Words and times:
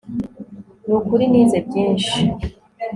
Nukuri 0.87 1.23
nize 1.31 1.57
byinshi 1.67 2.17